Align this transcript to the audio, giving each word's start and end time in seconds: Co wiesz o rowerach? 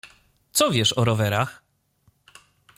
Co 0.51 0.71
wiesz 0.71 0.93
o 0.93 1.03
rowerach? 1.05 1.63